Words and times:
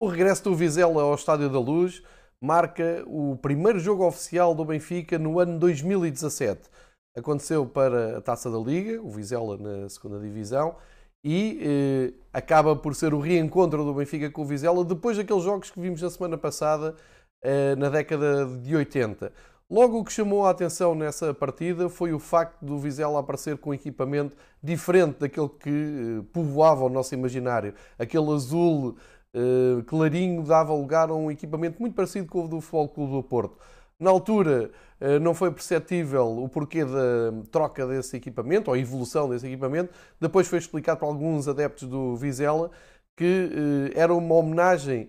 O 0.00 0.06
regresso 0.06 0.44
do 0.44 0.54
Vizela 0.54 1.02
ao 1.02 1.14
Estádio 1.16 1.50
da 1.50 1.58
Luz 1.58 2.04
marca 2.40 3.02
o 3.08 3.36
primeiro 3.36 3.80
jogo 3.80 4.06
oficial 4.06 4.54
do 4.54 4.64
Benfica 4.64 5.18
no 5.18 5.40
ano 5.40 5.58
2017. 5.58 6.70
Aconteceu 7.16 7.66
para 7.66 8.18
a 8.18 8.20
Taça 8.20 8.48
da 8.48 8.58
Liga, 8.58 9.02
o 9.02 9.10
Vizela 9.10 9.56
na 9.56 9.88
segunda 9.88 10.20
divisão, 10.20 10.76
e 11.24 11.58
eh, 11.60 12.12
acaba 12.32 12.76
por 12.76 12.94
ser 12.94 13.12
o 13.12 13.18
reencontro 13.18 13.84
do 13.84 13.92
Benfica 13.92 14.30
com 14.30 14.42
o 14.42 14.44
Vizela 14.44 14.84
depois 14.84 15.16
daqueles 15.16 15.42
jogos 15.42 15.68
que 15.68 15.80
vimos 15.80 16.00
na 16.00 16.10
semana 16.10 16.38
passada, 16.38 16.94
eh, 17.42 17.74
na 17.74 17.88
década 17.88 18.46
de 18.62 18.76
80. 18.76 19.32
Logo 19.68 19.98
o 19.98 20.04
que 20.04 20.12
chamou 20.12 20.46
a 20.46 20.50
atenção 20.50 20.94
nessa 20.94 21.34
partida 21.34 21.88
foi 21.88 22.12
o 22.12 22.20
facto 22.20 22.64
do 22.64 22.78
Vizela 22.78 23.18
aparecer 23.18 23.58
com 23.58 23.74
equipamento 23.74 24.36
diferente 24.62 25.18
daquele 25.18 25.48
que 25.48 25.68
eh, 25.68 26.24
povoava 26.32 26.84
o 26.84 26.88
nosso 26.88 27.14
imaginário. 27.14 27.74
Aquele 27.98 28.30
azul 28.32 28.96
eh, 29.34 29.82
clarinho 29.86 30.42
dava 30.42 30.72
lugar 30.72 31.10
a 31.10 31.14
um 31.14 31.30
equipamento 31.30 31.80
muito 31.80 31.94
parecido 31.94 32.26
com 32.28 32.44
o 32.44 32.48
do 32.48 32.60
Futebol 32.60 32.88
Clube 32.88 33.12
do 33.12 33.22
Porto. 33.22 33.58
Na 33.98 34.10
altura 34.10 34.70
eh, 35.00 35.18
não 35.18 35.34
foi 35.34 35.50
perceptível 35.50 36.42
o 36.42 36.48
porquê 36.48 36.84
da 36.84 37.32
troca 37.50 37.86
desse 37.86 38.16
equipamento, 38.16 38.70
ou 38.70 38.74
a 38.74 38.78
evolução 38.78 39.28
desse 39.28 39.46
equipamento. 39.46 39.92
Depois 40.20 40.46
foi 40.46 40.58
explicado 40.58 41.00
por 41.00 41.06
alguns 41.06 41.48
adeptos 41.48 41.88
do 41.88 42.16
Vizela 42.16 42.70
que 43.16 43.50
era 43.96 44.14
uma 44.14 44.36
homenagem 44.36 45.08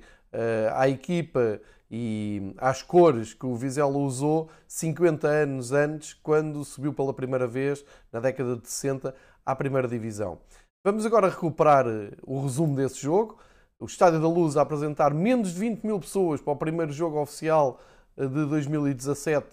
à 0.73 0.89
equipa 0.89 1.61
e 1.91 2.53
às 2.57 2.83
cores 2.83 3.33
que 3.33 3.45
o 3.45 3.55
Vizela 3.55 3.97
usou 3.97 4.49
50 4.67 5.27
anos 5.27 5.71
antes, 5.71 6.13
quando 6.13 6.63
subiu 6.63 6.93
pela 6.93 7.13
primeira 7.13 7.47
vez, 7.47 7.83
na 8.11 8.19
década 8.19 8.55
de 8.55 8.69
60, 8.69 9.13
à 9.45 9.55
primeira 9.55 9.87
divisão. 9.87 10.39
Vamos 10.85 11.05
agora 11.05 11.29
recuperar 11.29 11.85
o 12.23 12.41
resumo 12.41 12.75
desse 12.75 13.01
jogo 13.01 13.37
o 13.79 13.85
Estádio 13.85 14.19
da 14.19 14.27
Luz 14.27 14.57
a 14.57 14.61
apresentar 14.61 15.13
menos 15.13 15.53
de 15.53 15.59
20 15.59 15.83
mil 15.83 15.99
pessoas 15.99 16.41
para 16.41 16.53
o 16.53 16.55
primeiro 16.55 16.91
jogo 16.91 17.19
oficial 17.19 17.79
eh, 18.17 18.27
de 18.27 18.45
2017 18.45 19.47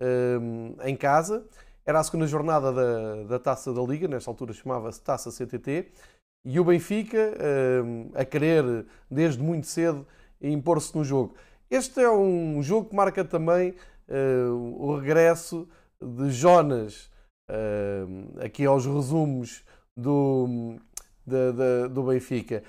um, 0.00 0.74
eh, 0.78 0.90
em 0.90 0.96
casa. 0.96 1.44
Era 1.84 1.98
a 1.98 2.04
segunda 2.04 2.26
jornada 2.26 2.72
da, 2.72 3.24
da 3.24 3.38
Taça 3.38 3.72
da 3.72 3.82
Liga, 3.82 4.06
nesta 4.06 4.30
altura 4.30 4.52
chamava-se 4.52 5.00
Taça 5.00 5.30
CTT, 5.30 5.90
e 6.44 6.60
o 6.60 6.64
Benfica 6.64 7.34
um, 7.84 8.10
a 8.14 8.24
querer, 8.24 8.84
desde 9.10 9.42
muito 9.42 9.66
cedo, 9.66 10.06
impor-se 10.40 10.94
no 10.96 11.02
jogo. 11.02 11.34
Este 11.70 12.00
é 12.00 12.10
um 12.10 12.62
jogo 12.62 12.90
que 12.90 12.94
marca 12.94 13.24
também 13.24 13.74
o 14.78 14.96
regresso 14.96 15.66
de 15.98 16.30
Jonas 16.30 17.10
aqui 18.44 18.66
aos 18.66 18.84
resumos 18.84 19.64
do, 19.96 20.76
de, 21.24 21.88
do 21.88 22.02
Benfica. 22.02 22.62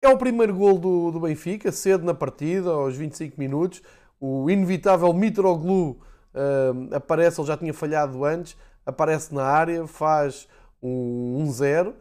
É 0.00 0.08
o 0.08 0.16
primeiro 0.16 0.54
gol 0.54 0.78
do, 0.78 1.10
do 1.10 1.20
Benfica, 1.20 1.72
cedo 1.72 2.04
na 2.04 2.14
partida, 2.14 2.70
aos 2.70 2.96
25 2.96 3.38
minutos. 3.38 3.82
O 4.20 4.48
inevitável 4.48 5.12
Mitroglou 5.12 6.00
uh, 6.32 6.94
aparece, 6.94 7.40
ele 7.40 7.48
já 7.48 7.56
tinha 7.56 7.74
falhado 7.74 8.24
antes, 8.24 8.56
aparece 8.86 9.34
na 9.34 9.42
área, 9.42 9.86
faz 9.88 10.48
um 10.80 11.44
1-0. 11.44 11.90
uh, 11.90 11.94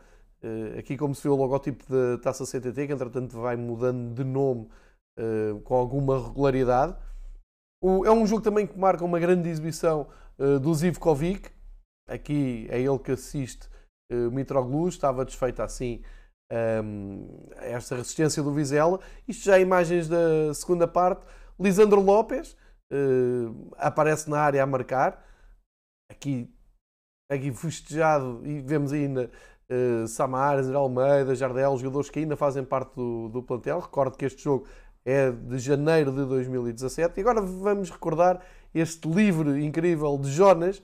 aqui, 0.78 0.95
como 0.95 1.16
se 1.16 1.23
vê 1.23 1.30
o 1.30 1.36
logotipo 1.36 1.84
da 1.92 2.20
Taça 2.20 2.45
CTT, 2.45 2.86
que 2.86 2.94
entretanto 2.94 3.36
vai 3.36 3.56
mudando 3.56 4.14
de 4.14 4.23
nome 4.23 4.70
uh, 5.20 5.59
com 5.61 5.73
alguma 5.73 6.23
regularidade. 6.23 6.95
O, 7.84 8.06
é 8.06 8.11
um 8.11 8.28
jogo 8.28 8.44
também 8.44 8.67
que 8.67 8.78
marca 8.78 9.04
uma 9.04 9.20
grande 9.20 9.50
exibição 9.50 10.08
do 10.61 10.72
Zivkovic. 10.73 11.50
Aqui 12.08 12.67
é 12.70 12.80
ele 12.80 13.00
que 13.00 13.11
assiste 13.11 13.67
uh, 14.11 14.32
Mitroglou, 14.32 14.88
estava 14.88 15.26
desfeito 15.26 15.64
assim 15.64 16.04
um, 16.52 17.28
esta 17.58 17.95
resistência 17.95 18.42
do 18.42 18.53
Vizela. 18.53 19.00
Isto 19.28 19.45
já 19.45 19.58
é 19.58 19.62
imagens 19.62 20.08
da 20.08 20.54
segunda 20.54 20.88
parte. 20.88 21.26
Lisandro 21.59 22.02
Lopes 22.02 22.56
uh, 22.92 23.72
aparece 23.78 24.30
na 24.30 24.39
área 24.39 24.64
a 24.64 24.66
marcar. 24.66 25.26
Aqui, 26.09 26.49
aqui 27.30 27.52
festejado 27.52 28.42
e 28.45 28.61
vemos 28.61 28.94
ainda 28.94 29.30
uh, 29.70 30.08
Samares, 30.08 30.70
Almeida, 30.70 31.36
Jardel, 31.36 31.77
jogadores 31.77 32.10
que 32.10 32.20
ainda 32.20 32.38
fazem 32.38 32.64
parte 32.64 32.95
do, 32.95 33.30
do 33.30 33.43
plantel. 33.43 33.80
Recordo 33.80 34.17
que 34.17 34.26
este 34.26 34.43
jogo 34.43 34.67
é 35.05 35.32
de 35.32 35.58
janeiro 35.60 36.11
de 36.11 36.26
2017. 36.26 37.17
E 37.17 37.22
agora 37.22 37.42
vamos 37.42 37.89
recordar 37.89 38.42
este 38.73 39.08
livre 39.08 39.64
incrível 39.66 40.17
de 40.17 40.30
Jonas, 40.32 40.82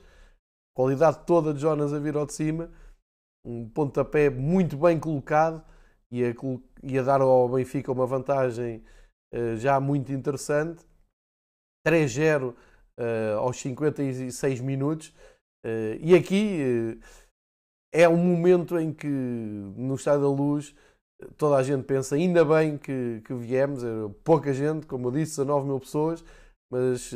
qualidade 0.76 1.20
toda 1.26 1.54
de 1.54 1.60
Jonas 1.60 1.94
a 1.94 2.00
vir 2.00 2.16
ao 2.16 2.26
de 2.26 2.34
cima 2.34 2.70
um 3.46 3.68
pontapé 3.68 4.30
muito 4.30 4.78
bem 4.78 5.00
colocado 5.00 5.64
e 6.12 6.24
a, 6.24 6.34
e 6.84 6.98
a 6.98 7.02
dar 7.04 7.22
ao 7.22 7.50
Benfica 7.50 7.92
uma 7.92 8.06
vantagem 8.06 8.84
uh, 9.34 9.58
já 9.58 9.80
muito 9.80 10.12
interessante. 10.12 10.86
3-0 11.86 12.52
uh, 12.52 12.56
eh, 12.98 13.34
aos 13.34 13.60
56 13.60 14.62
minutos. 14.62 15.10
Uh, 15.66 16.00
e 16.00 16.16
aqui 16.16 16.98
é 17.94 18.08
um 18.08 18.16
momento 18.16 18.80
em 18.80 18.94
que 18.94 19.08
no 19.08 19.96
Estado 19.96 20.22
da 20.22 20.30
Luz 20.30 20.74
toda 21.38 21.58
a 21.58 21.64
gente 21.64 21.84
pensa 21.84 22.16
ainda 22.16 22.46
bem 22.46 22.78
que, 22.78 23.22
que 23.26 23.34
viemos, 23.34 23.82
pouca 24.24 24.54
gente, 24.54 24.86
como 24.86 25.08
eu 25.08 25.12
disse, 25.12 25.38
19 25.38 25.68
mil 25.68 25.80
pessoas, 25.80 26.24
mas 26.72 27.12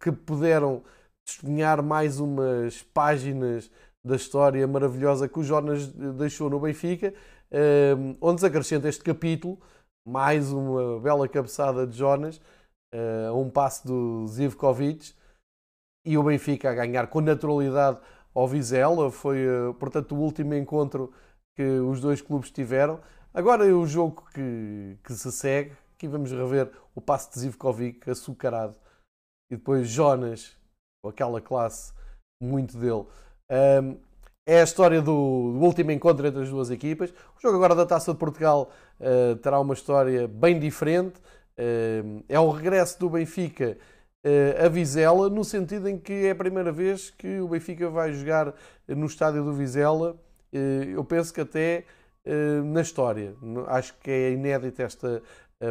que 0.00 0.12
puderam 0.12 0.82
testemunhar 1.26 1.82
mais 1.82 2.20
umas 2.20 2.82
páginas 2.82 3.70
da 4.04 4.16
história 4.16 4.66
maravilhosa 4.66 5.28
que 5.28 5.38
o 5.38 5.44
Jonas 5.44 5.88
deixou 5.88 6.50
no 6.50 6.60
Benfica, 6.60 7.14
ehm, 7.50 8.16
onde 8.20 8.40
se 8.40 8.46
acrescenta 8.46 8.88
este 8.88 9.02
capítulo, 9.02 9.58
mais 10.06 10.52
uma 10.52 11.00
bela 11.00 11.26
cabeçada 11.26 11.86
de 11.86 11.96
Jonas, 11.96 12.40
eh, 12.92 13.30
um 13.32 13.48
passo 13.48 13.86
do 13.86 14.26
Zivkovic, 14.26 15.14
e 16.06 16.18
o 16.18 16.22
Benfica 16.22 16.70
a 16.70 16.74
ganhar 16.74 17.06
com 17.06 17.20
naturalidade 17.20 17.98
ao 18.34 18.46
Vizela. 18.46 19.10
Foi, 19.10 19.38
eh, 19.38 19.72
portanto, 19.78 20.14
o 20.14 20.20
último 20.20 20.54
encontro 20.54 21.12
que 21.56 21.62
os 21.62 22.00
dois 22.00 22.20
clubes 22.20 22.50
tiveram. 22.50 23.00
Agora 23.32 23.66
é 23.66 23.72
o 23.72 23.86
jogo 23.86 24.26
que, 24.34 24.98
que 25.02 25.14
se 25.14 25.32
segue. 25.32 25.72
Aqui 25.94 26.06
vamos 26.06 26.30
rever 26.30 26.70
o 26.94 27.00
passo 27.00 27.32
de 27.32 27.40
Zivkovic 27.40 28.10
açucarado 28.10 28.76
e 29.50 29.56
depois 29.56 29.88
Jonas, 29.88 30.56
aquela 31.06 31.40
classe 31.40 31.92
muito 32.42 32.76
dele. 32.76 33.06
Um, 33.50 33.96
é 34.46 34.60
a 34.60 34.64
história 34.64 35.00
do, 35.00 35.52
do, 35.52 35.64
último 35.64 35.90
encontro 35.90 36.26
entre 36.26 36.42
as 36.42 36.50
duas 36.50 36.70
equipas. 36.70 37.10
O 37.10 37.40
jogo 37.40 37.56
agora 37.56 37.74
da 37.74 37.86
Taça 37.86 38.12
de 38.12 38.18
Portugal 38.18 38.70
uh, 39.00 39.36
terá 39.36 39.58
uma 39.58 39.74
história 39.74 40.28
bem 40.28 40.58
diferente. 40.58 41.18
Uh, 41.58 42.22
é 42.28 42.38
o 42.38 42.50
regresso 42.50 42.98
do 43.00 43.08
Benfica 43.08 43.78
uh, 44.24 44.64
a 44.66 44.68
Vizela, 44.68 45.30
no 45.30 45.44
sentido 45.44 45.88
em 45.88 45.98
que 45.98 46.26
é 46.26 46.30
a 46.30 46.34
primeira 46.34 46.70
vez 46.70 47.10
que 47.10 47.40
o 47.40 47.48
Benfica 47.48 47.88
vai 47.88 48.12
jogar 48.12 48.54
no 48.86 49.06
estádio 49.06 49.44
do 49.44 49.52
Vizela. 49.54 50.16
eu 50.52 51.02
penso 51.04 51.32
que 51.32 51.40
até 51.40 51.84
na 52.64 52.80
história. 52.80 53.34
Acho 53.68 53.94
que 53.98 54.10
é 54.10 54.32
inédita 54.32 54.82
esta 54.82 55.22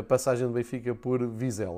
passagem 0.07 0.47
do 0.47 0.53
Benfica 0.53 0.93
por 0.93 1.25
Vizela. 1.27 1.71